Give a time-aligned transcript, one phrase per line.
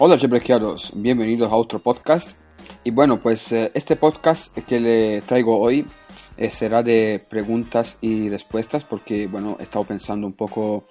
[0.00, 2.38] Hola Jebrequeados, bienvenidos a otro podcast.
[2.84, 5.88] Y bueno, pues eh, este podcast que le traigo hoy
[6.36, 10.84] eh, será de preguntas y respuestas porque bueno, he estado pensando un poco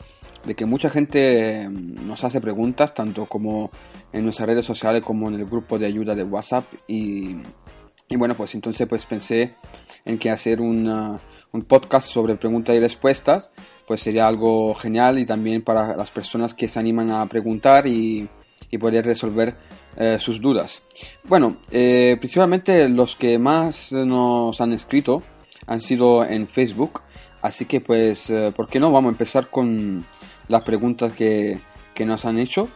[0.44, 3.72] de que mucha gente eh, nos hace preguntas, tanto como
[4.12, 6.66] en nuestras redes sociales como en el grupo de ayuda de WhatsApp.
[6.86, 7.38] Y,
[8.10, 9.54] y bueno, pues entonces pues pensé
[10.04, 11.18] en que hacer una,
[11.54, 13.52] un podcast sobre preguntas y respuestas
[13.88, 18.28] pues sería algo genial y también para las personas que se animan a preguntar y,
[18.70, 19.56] y poder resolver
[19.98, 20.84] eh, sus dudas.
[21.24, 25.24] Bueno, eh, principalmente los que más nos han escrito
[25.66, 27.02] han sido en Facebook,
[27.42, 28.92] así que pues, eh, ¿por qué no?
[28.92, 30.06] Vamos a empezar con
[30.48, 31.60] las preguntas que,
[31.94, 32.70] que nos han hecho.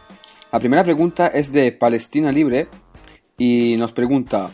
[0.52, 2.68] La primera pregunta es de Palestina Libre
[3.38, 4.50] y nos pregunta,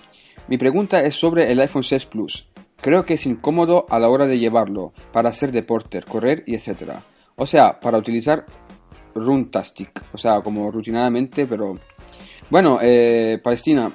[0.46, 2.48] mi pregunta es sobre el iPhone 6 Plus.
[2.80, 7.00] Creo que es incómodo a la hora de llevarlo para hacer deporte, correr y etc.
[7.34, 8.46] O sea, para utilizar
[9.14, 11.78] Runtastic, o sea, como rutinariamente, pero...
[12.50, 13.92] Bueno, eh, Palestina,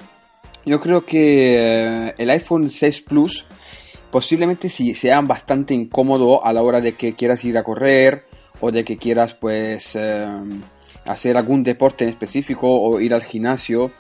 [0.66, 3.46] yo creo que eh, el iPhone 6 Plus
[4.12, 8.26] posiblemente sí sea bastante incómodo a la hora de que quieras ir a correr
[8.60, 10.28] o de que quieras pues eh,
[11.06, 13.92] hacer algún deporte en específico o ir al gimnasio.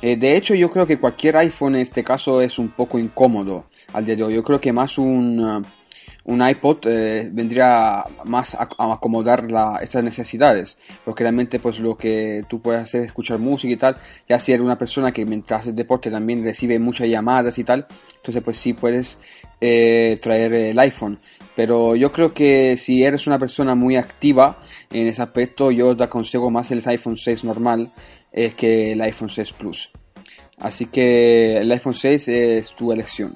[0.00, 4.04] De hecho, yo creo que cualquier iPhone en este caso es un poco incómodo al
[4.04, 4.34] día de hoy.
[4.34, 5.64] Yo creo que más un,
[6.24, 10.78] un iPod eh, vendría más a, acomodar la, estas necesidades.
[11.04, 13.96] Porque realmente pues lo que tú puedes hacer es escuchar música y tal.
[14.28, 17.86] Ya si eres una persona que mientras haces deporte también recibe muchas llamadas y tal.
[18.16, 19.18] Entonces pues sí puedes
[19.60, 21.18] eh, traer el iPhone.
[21.54, 24.58] Pero yo creo que si eres una persona muy activa
[24.90, 27.90] en ese aspecto, yo te aconsejo más el iPhone 6 normal
[28.32, 29.90] eh, que el iPhone 6 Plus.
[30.58, 33.34] Así que el iPhone 6 es tu elección.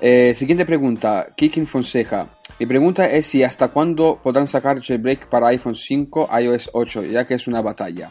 [0.00, 2.26] Eh, siguiente pregunta, Kikin Fonseca.
[2.58, 7.26] Mi pregunta es si hasta cuándo podrán sacar jailbreak para iPhone 5, iOS 8, ya
[7.26, 8.10] que es una batalla.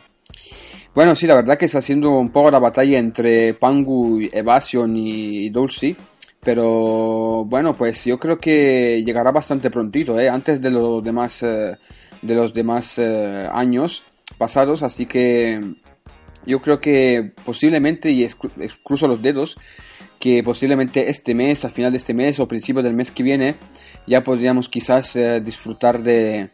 [0.96, 5.50] Bueno, sí, la verdad que está haciendo un poco la batalla entre Pangu, Evasion y
[5.50, 5.96] Dulce.
[6.42, 10.30] Pero bueno, pues yo creo que llegará bastante prontito, ¿eh?
[10.30, 11.76] antes de los demás, eh,
[12.22, 14.04] de los demás años
[14.38, 14.84] pasados.
[14.84, 15.60] Así que
[16.46, 19.58] yo creo que posiblemente, y excluso los dedos,
[20.26, 23.54] que posiblemente este mes, a final de este mes o principio del mes que viene,
[24.08, 26.50] ya podríamos quizás eh, disfrutar de,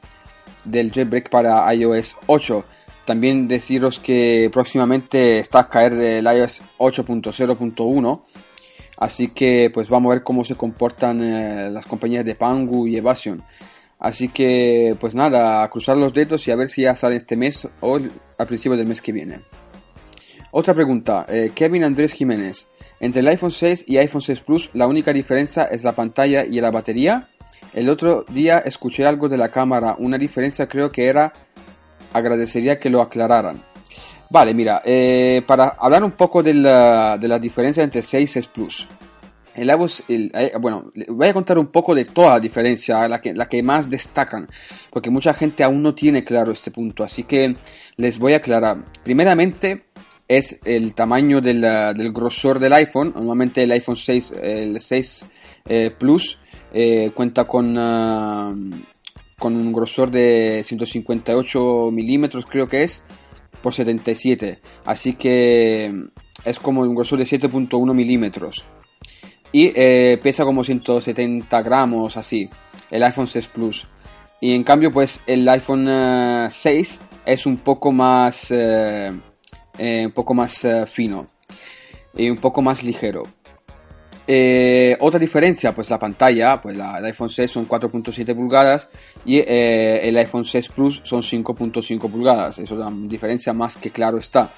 [0.66, 2.66] del jailbreak para iOS 8.
[3.06, 8.22] También deciros que próximamente está a caer del iOS 8.0.1.
[8.98, 12.98] Así que pues vamos a ver cómo se comportan eh, las compañías de Pangu y
[12.98, 13.42] Evasion.
[14.00, 17.38] Así que pues nada, a cruzar los dedos y a ver si ya sale este
[17.38, 17.96] mes o
[18.38, 19.40] al principio del mes que viene.
[20.52, 22.68] Otra pregunta, eh, Kevin Andrés Jiménez.
[23.02, 26.62] Entre el iPhone 6 y iPhone 6 Plus, la única diferencia es la pantalla y
[26.62, 27.30] la batería.
[27.74, 31.34] El otro día escuché algo de la cámara, una diferencia creo que era,
[32.14, 33.64] agradecería que lo aclararan.
[34.30, 38.34] Vale, mira, eh, para hablar un poco de la, de la diferencia entre 6 y
[38.34, 38.88] 6 Plus.
[39.56, 39.70] El,
[40.08, 43.50] el, eh, bueno, voy a contar un poco de toda la diferencia, la que, la
[43.50, 44.48] que más destacan,
[44.92, 47.56] porque mucha gente aún no tiene claro este punto, así que
[47.98, 48.86] les voy a aclarar.
[49.04, 49.86] Primeramente,
[50.38, 53.12] es el tamaño del, del, grosor del iPhone.
[53.14, 55.26] Normalmente el iPhone 6, el 6
[55.66, 56.40] eh, Plus
[56.72, 58.56] eh, cuenta con, uh,
[59.38, 63.04] con un grosor de 158 milímetros, creo que es,
[63.62, 64.62] por 77.
[64.86, 65.94] Así que
[66.46, 68.64] es como un grosor de 7.1 milímetros.
[69.52, 72.50] Y eh, pesa como 170 gramos, así,
[72.90, 73.86] el iPhone 6 Plus.
[74.40, 78.50] Y en cambio, pues el iPhone uh, 6 es un poco más
[79.78, 81.28] eh, un poco más eh, fino
[82.14, 83.24] y un poco más ligero.
[84.28, 88.90] Eh, otra diferencia, pues la pantalla, pues la, el iPhone 6 son 4.7 pulgadas
[89.26, 92.60] y el iPhone 6 Plus son 5.5 pulgadas.
[92.60, 94.52] Eso es una diferencia más que claro está.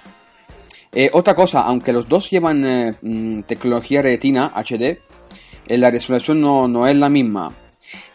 [1.14, 5.00] Otra cosa, aunque los dos llevan mm, tecnología retina HD,
[5.70, 7.52] la resolución no, no es la misma.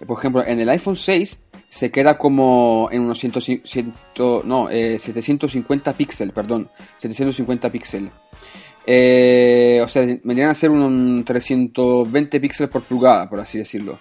[0.06, 3.94] Por ejemplo, en el iPhone 6 se queda como en unos 100, 100
[4.44, 6.68] no, eh, 750 píxeles, perdón,
[6.98, 8.10] 750 píxeles.
[8.86, 13.98] Eh, o sea, vendrían a ser unos 320 píxeles por pulgada, por así decirlo.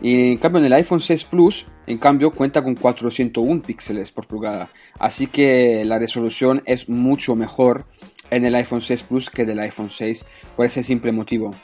[0.00, 4.26] Y en cambio en el iPhone 6 Plus, en cambio cuenta con 401 píxeles por
[4.26, 4.70] pulgada.
[4.98, 7.86] Así que la resolución es mucho mejor
[8.30, 10.26] en el iPhone 6 Plus que del iPhone 6
[10.56, 11.54] por ese simple motivo.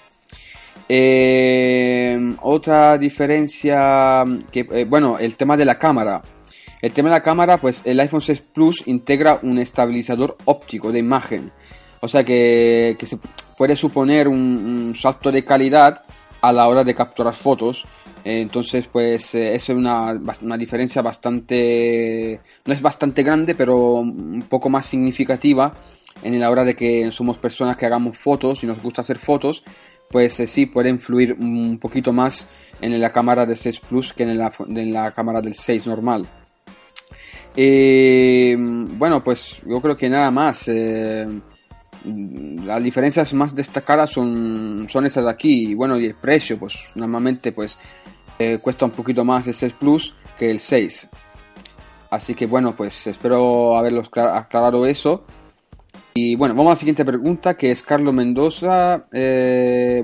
[0.93, 6.21] Eh, otra diferencia, que, eh, bueno, el tema de la cámara.
[6.83, 10.99] El tema de la cámara, pues el iPhone 6 Plus integra un estabilizador óptico de
[10.99, 11.53] imagen.
[12.01, 13.19] O sea que, se
[13.57, 16.03] puede suponer un, salto de calidad
[16.41, 17.87] a la hora de capturar fotos.
[18.25, 24.87] entonces, pues es una, una, diferencia bastante, no es bastante grande, pero un poco más
[24.87, 25.73] significativa
[26.23, 29.63] en la hora de que somos personas que hagamos fotos y nos gusta hacer fotos,
[30.11, 32.49] pues sí puede influir un poquito más
[32.81, 36.27] en la cámara del 6 Plus que en la, en la cámara del 6 normal.
[37.57, 40.69] Eh, bueno, pues yo creo que nada más.
[40.69, 41.27] Eh,
[42.65, 45.71] las diferencias más destacadas son, son esas de aquí.
[45.71, 47.79] Y bueno, y el precio, pues normalmente pues
[48.39, 51.09] eh, cuesta un poquito más el 6 Plus que el 6.
[52.11, 55.25] Así que bueno, pues espero haberlos aclarado eso.
[56.15, 59.07] Y bueno, vamos a la siguiente pregunta, que es Carlos Mendoza,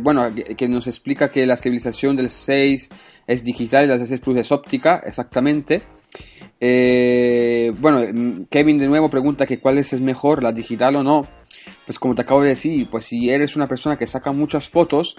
[0.00, 2.88] bueno, que, nos explica que la estabilización del 6
[3.26, 5.82] es digital y la del 6 Plus es óptica, exactamente.
[6.60, 11.26] Eh, bueno, Kevin de nuevo pregunta que cuál es mejor, la digital o no.
[11.84, 15.16] Pues como te acabo de decir, pues si eres una persona que saca muchas fotos,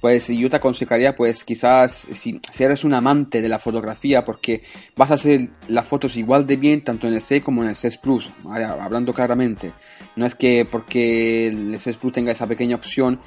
[0.00, 4.62] pues yo te aconsejaría pues quizás si, eres un amante de la fotografía porque
[4.96, 7.76] vas a hacer las fotos igual de bien tanto en el 6 como en el
[7.76, 9.72] 6 Plus, hablando claramente.
[10.18, 13.20] No es que porque el 6 Plus tenga esa pequeña opción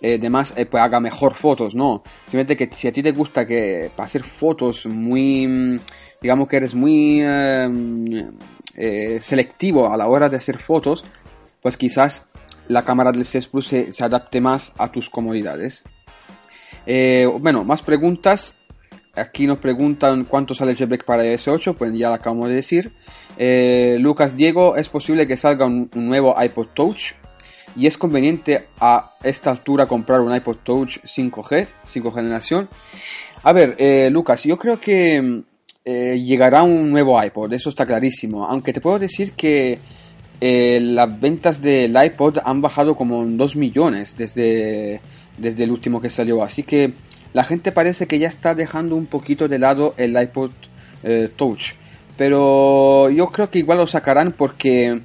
[0.00, 2.02] eh, demás eh, pues haga mejor fotos, no.
[2.24, 5.80] Simplemente que si a ti te gusta que para hacer fotos muy
[6.20, 8.32] digamos que eres muy em,
[8.74, 11.04] eh, selectivo a la hora de hacer fotos,
[11.60, 12.26] pues quizás
[12.68, 15.84] la cámara del 6 Plus se, adapte más a tus comodidades.
[16.86, 18.56] Eh, bueno, más preguntas.
[19.14, 22.92] Aquí nos preguntan cuánto sale el jailbreak para S8, pues ya lo acabamos de decir.
[23.36, 27.12] Eh, Lucas Diego, ¿es posible que salga un, nuevo iPod Touch?
[27.74, 32.68] Y es conveniente a esta altura comprar un iPod Touch 5G, 5 generación.
[33.42, 33.76] A ver,
[34.12, 35.42] Lucas, yo creo que
[35.84, 38.46] eh, llegará un nuevo iPod, eso está clarísimo.
[38.46, 39.78] Aunque te puedo decir que
[40.40, 45.00] eh, las ventas del iPod han bajado como en 2 millones desde,
[45.38, 46.42] desde el último que salió.
[46.44, 46.92] Así que
[47.32, 50.50] la gente parece que ya está dejando un poquito de lado el iPod
[51.02, 51.72] eh, Touch.
[52.16, 55.00] Pero yo creo que igual lo sacarán porque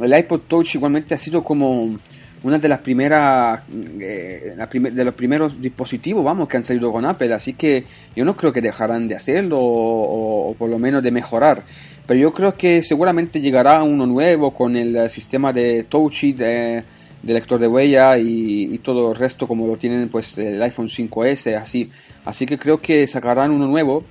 [0.00, 1.96] el iPod Touch igualmente ha sido como
[2.42, 3.60] una de las primeras
[4.00, 7.84] eh, de los primeros dispositivos vamos que han salido con Apple así que
[8.16, 11.62] yo no creo que dejarán de hacerlo o, por lo menos de mejorar
[12.04, 16.82] pero yo creo que seguramente llegará uno nuevo con el sistema de Touch de,
[17.22, 21.56] de lector de huella y, todo el resto como lo tienen pues el iPhone 5S
[21.56, 21.90] así
[22.24, 24.04] así que creo que sacarán uno nuevo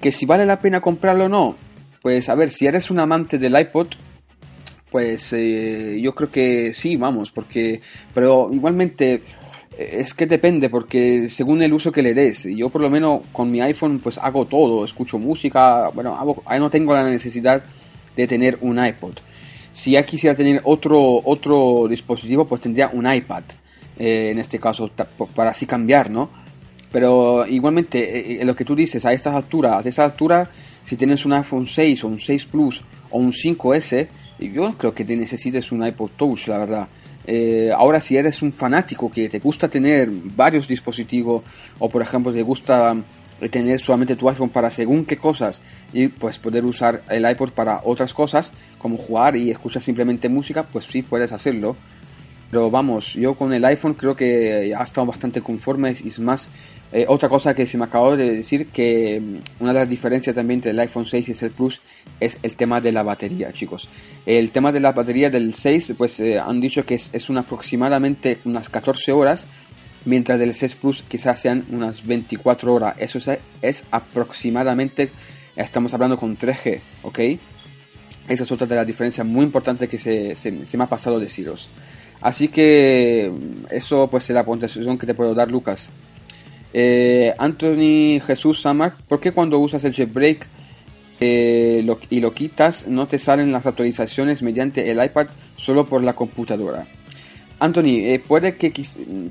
[0.00, 1.56] que si vale la pena comprarlo o no
[2.00, 3.88] pues a ver si eres un amante del iPod
[4.90, 7.80] pues eh, yo creo que sí, vamos, porque,
[8.14, 9.22] pero igualmente
[9.76, 13.20] eh, es que depende, porque según el uso que le des, yo por lo menos
[13.32, 17.62] con mi iPhone pues hago todo, escucho música, bueno, hago, ahí no tengo la necesidad
[18.16, 19.18] de tener un iPod.
[19.78, 23.44] Si ya quisiera tener otro, otro dispositivo, pues tendría un iPad,
[23.96, 24.90] eh, en este caso,
[25.36, 26.30] para así cambiar, ¿no?
[26.90, 30.50] Pero igualmente, lo que tú dices, a estas alturas, a esta altura,
[30.82, 34.08] si tienes un iPhone 6 o un 6 Plus o un 5S,
[34.40, 36.88] yo creo que te necesites un iPod Touch, la verdad.
[37.24, 41.44] Eh, ahora, si eres un fanático que te gusta tener varios dispositivos,
[41.78, 42.96] o por ejemplo te gusta
[43.50, 47.80] tener solamente tu iPhone para según qué cosas, y pues poder usar el iPod para
[47.84, 51.76] otras cosas, como jugar y escuchar simplemente música, pues sí puedes hacerlo.
[52.50, 56.48] Pero vamos, yo con el iPhone creo que ya estado bastante conforme y es más
[56.90, 60.34] eh, otra cosa que se me acabó de decir, que mm, una de las diferencias
[60.34, 61.82] también entre el iPhone 6 y el Plus
[62.18, 63.90] es el tema de la batería, chicos.
[64.24, 68.38] El tema de la batería del 6, pues eh, han dicho que es, es aproximadamente
[68.46, 69.46] unas 14 horas,
[70.08, 72.96] mientras del 6 Plus quizás sean unas 24 horas.
[72.98, 73.18] Eso
[73.62, 75.10] es, aproximadamente,
[75.54, 77.18] estamos hablando con 3G, ¿ok?
[78.26, 81.68] Esa es otra de las diferencias muy importantes que se, se, me ha pasado deciros.
[82.20, 83.30] Así que
[83.70, 85.90] eso pues es la puntuación que te puedo dar, Lucas.
[86.72, 90.46] Eh, Anthony Jesús Samar, ¿por qué cuando usas el jailbreak
[91.20, 96.14] eh, y lo quitas no te salen las actualizaciones mediante el iPad solo por la
[96.14, 96.86] computadora?
[97.58, 98.72] Anthony, eh, puede que,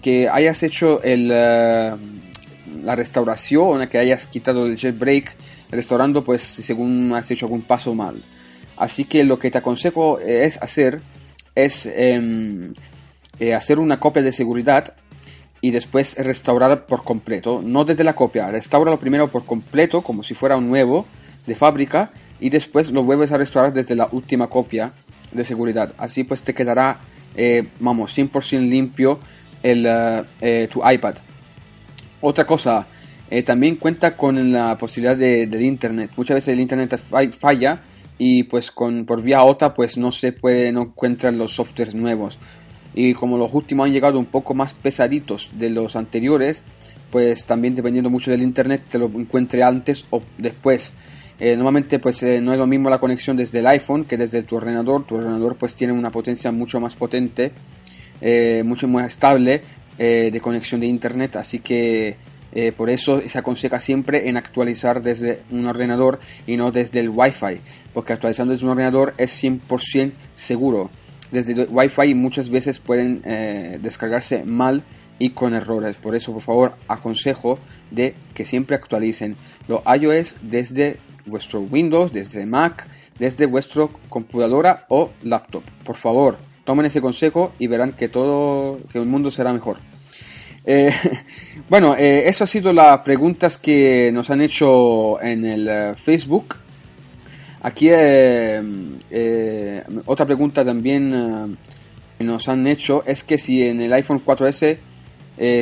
[0.01, 5.35] que, hayas hecho el, la restauración que hayas quitado el jailbreak
[5.71, 8.21] restaurando pues según has hecho algún paso mal.
[8.75, 11.01] Así que lo que te aconsejo es hacer
[11.55, 12.73] es em,
[13.55, 14.93] hacer una copia de seguridad
[15.61, 17.61] y después restaurar por completo.
[17.63, 21.05] No desde la copia, restauralo primero por completo como si fuera un nuevo
[21.45, 24.91] de fábrica y después lo vuelves a restaurar desde la última copia
[25.31, 25.93] de seguridad.
[25.97, 26.97] Así pues te quedará,
[27.37, 29.19] eh, vamos, 100% limpio
[29.61, 31.15] el, eh, eh, tu iPad.
[32.19, 32.87] Otra cosa,
[33.45, 36.11] también cuenta con la posibilidad de, del internet.
[36.17, 36.99] Muchas veces el internet
[37.39, 37.81] falla
[38.17, 42.39] y pues con, por vía OTA pues no se puede, no encuentran los softwares nuevos.
[42.95, 46.63] y como los últimos han llegado un poco más pesaditos de los anteriores,
[47.11, 50.93] pues también dependiendo mucho del internet te lo encuentre antes o después.
[51.39, 54.43] Eh, normalmente pues eh, no es lo mismo la conexión desde el iPhone que desde
[54.43, 55.05] tu ordenador.
[55.05, 57.51] Tu ordenador pues tiene una potencia mucho más potente,
[58.21, 59.61] eh, mucho más estable
[59.97, 62.17] de conexión de internet, así que
[62.77, 67.59] por eso se aconseja siempre en actualizar desde un ordenador y no desde el Wi-Fi,
[67.95, 70.91] porque actualizando desde un ordenador es 100% seguro.
[71.31, 73.23] Desde Wi-Fi muchas veces pueden
[73.81, 74.83] descargarse mal
[75.17, 75.95] y con errores.
[75.95, 77.57] Por eso, por favor, aconsejo
[77.89, 79.35] de que siempre actualicen
[79.67, 82.87] los iOS desde vuestro Windows, desde Mac,
[83.19, 85.63] desde vuestra computadora o laptop.
[85.83, 89.77] Por favor, tomen ese consejo y verán que todo, que el mundo será mejor.
[90.69, 90.91] Eh,
[91.69, 96.57] bueno, eh, eso ha sido las preguntas que nos han hecho en el eh, Facebook.
[97.61, 97.89] Aquí
[100.05, 101.57] otra pregunta también
[102.17, 104.77] que nos han hecho es que si en el iPhone 4S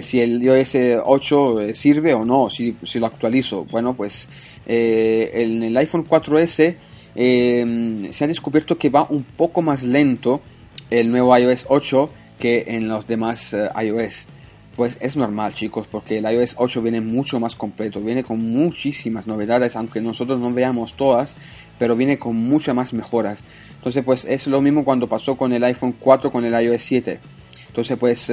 [0.02, 3.66] si el iOS 8 sirve o no, si, si, lo actualizo.
[3.66, 4.28] Bueno, pues
[4.66, 6.76] eh, en el iPhone 4S
[7.16, 10.42] eh, se ha descubierto que va un poco más lento
[10.90, 14.28] el nuevo iOS 8 que en los demás eh, iOS.
[14.76, 19.26] Pues es normal chicos, porque el iOS 8 viene mucho más completo, viene con muchísimas
[19.26, 21.38] novedades, aunque nosotros no veamos todas,
[21.80, 23.44] pero viene con muchas más mejoras.
[23.78, 27.20] Entonces pues es lo mismo cuando pasó con el iPhone 4 con el iOS 7.
[27.68, 28.30] Entonces pues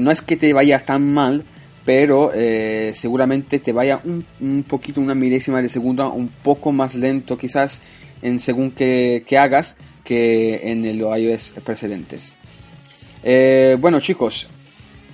[0.00, 1.44] no es que te vaya tan mal,
[1.86, 7.38] pero eh, seguramente te vaya un, poquito, una milésima de segundo, un poco más lento
[7.38, 7.80] quizás
[8.22, 12.32] en según que, hagas que en el iOS precedentes.
[13.22, 14.48] Eh, bueno chicos,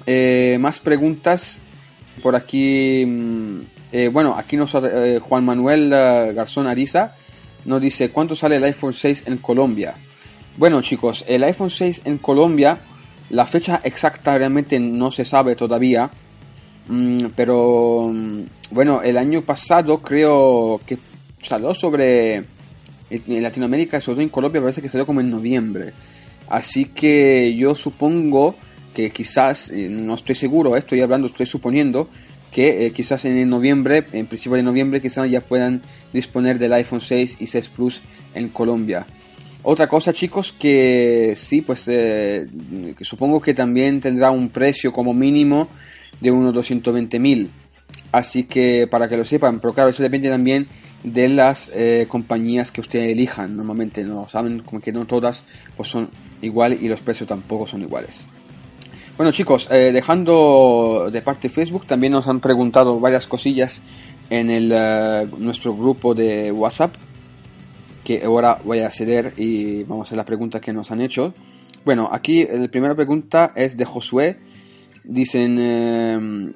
[0.07, 1.61] eh, más preguntas
[2.23, 3.05] por aquí.
[3.07, 3.61] Mm,
[4.11, 4.73] bueno, aquí nos
[5.21, 7.15] Juan Manuel Garzón Ariza
[7.67, 9.93] nos dice cuánto sale el iPhone 6 en Colombia.
[10.57, 12.79] Bueno chicos, el iPhone 6 en Colombia,
[13.29, 16.11] la fecha exacta realmente no se sabe todavía
[16.89, 20.99] Mm, pero mm, bueno, el año pasado creo que
[21.41, 22.45] salió sobre
[23.27, 25.93] Latinoamérica, sobre todo en Colombia, parece que salió como en noviembre.
[26.49, 28.55] Así que yo supongo
[28.95, 32.09] que quizás, eh, no estoy seguro, eh, estoy hablando, estoy suponiendo
[32.51, 35.81] que eh, quizás en noviembre, en principio de noviembre, quizás ya puedan
[36.13, 38.03] disponer del iPhone 6 y 6 Plus
[38.35, 39.07] en Colombia.
[39.63, 41.89] Otra cosa, chicos, que sí, pues
[43.01, 45.69] supongo que también tendrá un precio como mínimo
[46.23, 47.49] de unos 220.000.
[48.13, 50.67] Así que para que lo sepan, pero claro, eso depende también
[51.03, 53.57] de las eh, compañías que ustedes elijan.
[53.57, 55.45] Normalmente no saben como que no todas
[55.77, 56.09] pues son
[56.41, 58.29] iguales y los precios tampoco son iguales.
[59.17, 63.83] Bueno chicos, eh, dejando de parte Facebook, también nos han preguntado varias cosillas
[64.31, 66.95] en el, eh, nuestro grupo de WhatsApp,
[68.05, 71.35] que ahora voy a acceder y vamos a hacer la pregunta que nos han hecho.
[71.85, 74.39] Bueno, aquí la primera pregunta es de Josué
[75.05, 76.53] Dicen, eh,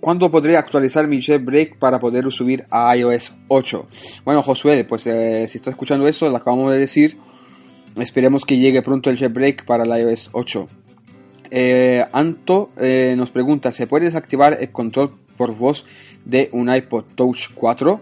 [0.00, 3.86] ¿cuándo podré actualizar mi jailbreak para poder subir a iOS 8?
[4.24, 7.18] Bueno, Josué, pues eh, si está escuchando eso, lo acabamos de decir.
[7.96, 10.68] Esperemos que llegue pronto el jailbreak para la iOS 8.
[11.50, 15.86] Eh, Anto eh, nos pregunta, ¿se puede desactivar el control por voz
[16.24, 18.00] de un iPod Touch 4?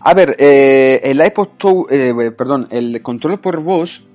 [0.00, 1.88] A ver, el iPod Touch,
[2.36, 4.06] perdón, el control por voz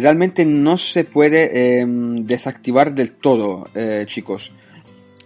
[0.00, 4.52] realmente no se puede em, desactivar del todo, eh, chicos.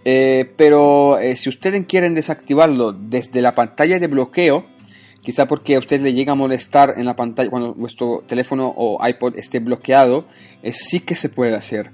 [0.03, 4.65] Eh, pero eh, si ustedes quieren desactivarlo desde la pantalla de bloqueo,
[5.21, 9.05] quizá porque a usted le llega a molestar en la pantalla cuando vuestro teléfono o
[9.05, 10.25] iPod esté bloqueado,
[10.71, 11.91] sí que se puede hacer.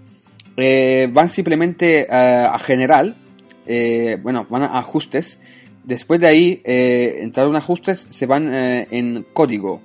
[1.12, 3.16] van simplemente a general,
[4.22, 5.40] bueno, van a ajustes.
[5.84, 9.82] Después de ahí, entrar en ajustes, se van en código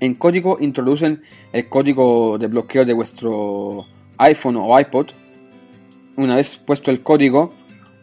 [0.00, 3.86] en código introducen el código de bloqueo de vuestro
[4.18, 5.08] iPhone o iPod.
[6.16, 7.54] Una vez puesto el código,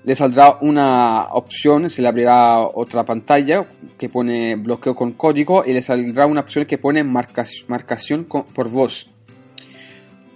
[0.04, 3.66] le saldrá una opción, se le abrirá otra pantalla
[3.98, 9.10] que pone bloqueo con código y le saldrá una opción que pone marcación por voz.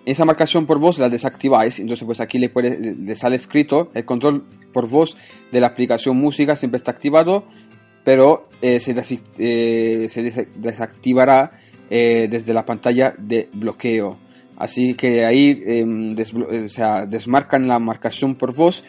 [0.06, 4.06] Esa marcación por voz la desactiváis, entonces pues aquí le, puede, le sale escrito el
[4.06, 5.16] control por voz
[5.51, 7.44] de la aplicación música siempre está activado
[8.03, 8.96] pero eh, se,
[9.38, 11.51] eh, desactivará
[11.89, 14.18] eh, desde la pantalla de bloqueo.
[14.58, 18.84] Así que ahí em, desmarcan la marcación por voz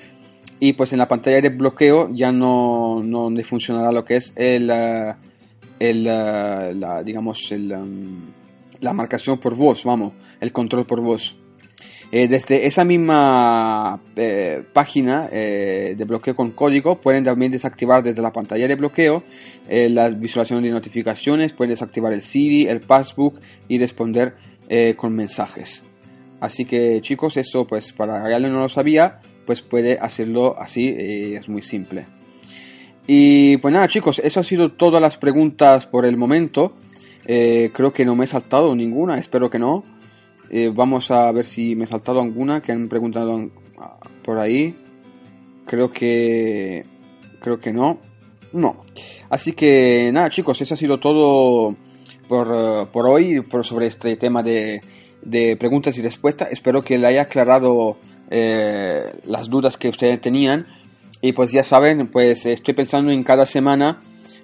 [0.58, 4.70] y pues en la pantalla de bloqueo ya no, no funcionará lo que es el,
[5.78, 8.20] el la, digamos el, em,
[8.80, 11.39] la marcación por voz, vamos, el control por voz.
[12.12, 18.20] Eh, desde esa misma eh, página eh, de bloqueo con código pueden también desactivar desde
[18.20, 19.22] la pantalla de bloqueo
[19.68, 23.38] la visualización de notificaciones, pueden desactivar el Siri, el Passbook
[23.68, 24.34] y responder
[24.96, 25.84] con mensajes.
[26.40, 31.48] Así que chicos, eso pues para alguien no lo sabía, pues puede hacerlo así, es
[31.48, 32.06] muy simple.
[33.06, 36.74] Y pues nada chicos, eso ha sido todas las preguntas por el momento.
[37.24, 39.84] Creo que no me he saltado ninguna, espero que no.
[40.50, 43.50] Eh, vamos a ver si me he saltado alguna que han preguntado
[44.24, 44.76] por ahí.
[45.66, 46.84] Creo que...
[47.40, 47.98] Creo que no.
[48.52, 48.84] No.
[49.30, 51.76] Así que nada chicos, eso ha sido todo
[52.28, 54.82] por, por hoy por sobre este tema de,
[55.22, 56.48] de preguntas y respuestas.
[56.50, 57.96] Espero que le haya aclarado
[58.30, 60.66] eh, las dudas que ustedes tenían.
[61.22, 64.00] Y pues ya saben, pues estoy pensando en cada semana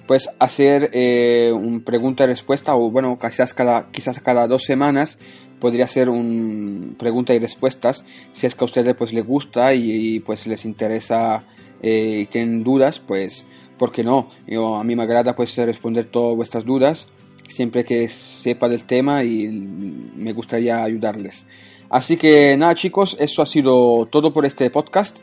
[0.07, 5.19] pues hacer eh, un pregunta y respuesta o bueno, quizás cada, quizás cada dos semanas
[5.61, 10.21] podría ser un pregunta y respuestas si es que a ustedes pues les gusta y,
[10.21, 11.45] pues les interesa
[11.83, 13.47] eh, y tienen dudas pues
[13.79, 14.31] ¿por qué no?
[14.47, 17.09] Yo, a mí me agrada pues responder todas vuestras dudas
[17.49, 21.47] siempre que sepa del tema y me gustaría ayudarles.
[21.89, 25.19] Así que nada chicos, eso ha sido todo por este podcast.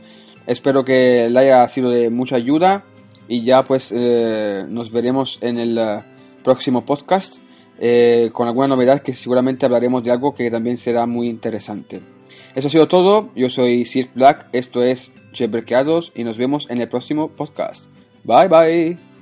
[0.48, 2.84] Espero que le haya sido de mucha ayuda
[3.28, 6.00] y ya pues eh, nos veremos en el eh,
[6.44, 7.38] próximo podcast
[7.86, 12.00] eh, con alguna novedad que seguramente hablaremos de algo que también será muy interesante.
[12.56, 16.80] Eso ha sido todo, yo soy Sir Black, esto es Cheberqueados y nos vemos en
[16.80, 17.88] el próximo podcast.
[18.24, 19.13] Bye bye.